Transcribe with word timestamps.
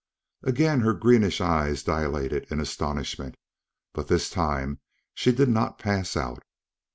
Again 0.41 0.79
her 0.81 0.95
greenish 0.95 1.39
eyes 1.41 1.83
dilated 1.83 2.51
in 2.51 2.59
astonishment, 2.59 3.35
but 3.93 4.07
this 4.07 4.31
time 4.31 4.79
she 5.13 5.31
did 5.31 5.47
not 5.47 5.77
pass 5.77 6.17
out. 6.17 6.41